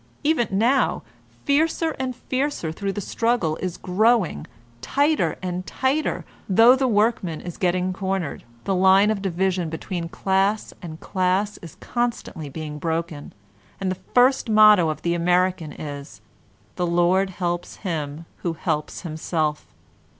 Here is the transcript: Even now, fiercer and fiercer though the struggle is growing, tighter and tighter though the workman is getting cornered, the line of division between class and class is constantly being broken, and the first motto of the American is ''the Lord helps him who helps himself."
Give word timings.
Even 0.23 0.47
now, 0.49 1.03
fiercer 1.45 1.95
and 1.99 2.15
fiercer 2.15 2.71
though 2.71 2.91
the 2.91 2.99
struggle 2.99 3.55
is 3.57 3.77
growing, 3.77 4.47
tighter 4.81 5.37
and 5.43 5.63
tighter 5.67 6.25
though 6.49 6.75
the 6.75 6.87
workman 6.87 7.39
is 7.39 7.55
getting 7.59 7.93
cornered, 7.93 8.43
the 8.63 8.73
line 8.73 9.11
of 9.11 9.21
division 9.21 9.69
between 9.69 10.09
class 10.09 10.73
and 10.81 10.99
class 11.01 11.59
is 11.59 11.75
constantly 11.75 12.49
being 12.49 12.79
broken, 12.79 13.31
and 13.79 13.91
the 13.91 14.01
first 14.15 14.49
motto 14.49 14.89
of 14.89 15.03
the 15.03 15.13
American 15.13 15.71
is 15.71 16.19
''the 16.77 16.87
Lord 16.87 17.29
helps 17.29 17.75
him 17.85 18.25
who 18.37 18.53
helps 18.53 19.01
himself." 19.01 19.67